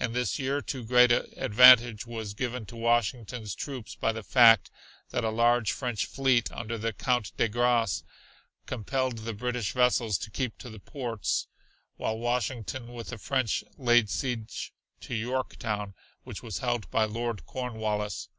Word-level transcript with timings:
In 0.00 0.14
this 0.14 0.38
year 0.38 0.62
too 0.62 0.80
a 0.80 0.84
great 0.84 1.12
advantage 1.12 2.06
was 2.06 2.32
given 2.32 2.64
to 2.64 2.74
Washington's 2.74 3.54
troops 3.54 3.94
by 3.94 4.12
the 4.12 4.22
fact 4.22 4.70
that 5.10 5.24
a 5.24 5.28
large 5.28 5.72
French 5.72 6.06
fleet 6.06 6.50
under 6.50 6.78
the 6.78 6.94
Count 6.94 7.36
de 7.36 7.48
Grasse 7.50 8.02
compelled 8.64 9.18
the 9.18 9.34
British 9.34 9.72
vessels 9.72 10.16
to 10.16 10.30
keep 10.30 10.56
to 10.56 10.70
the 10.70 10.80
ports, 10.80 11.48
while 11.98 12.16
Washington 12.18 12.94
with 12.94 13.08
the 13.10 13.18
French 13.18 13.62
laid 13.76 14.08
siege 14.08 14.72
to 15.02 15.14
Yorktown, 15.14 15.92
which 16.24 16.42
was 16.42 16.60
held 16.60 16.90
by 16.90 17.04
Lord 17.04 17.44
Cornwallis. 17.44 18.30